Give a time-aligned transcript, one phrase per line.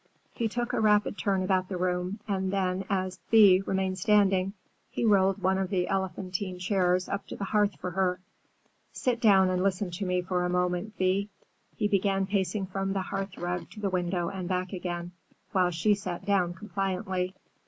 [0.33, 4.53] He took a rapid turn about the room and then as Thea remained standing,
[4.89, 8.19] he rolled one of the elephantine chairs up to the hearth for her.
[8.91, 11.27] "Sit down and listen to me for a moment, Thea."
[11.75, 15.11] He began pacing from the hearthrug to the window and back again,
[15.51, 17.35] while she sat down compliantly.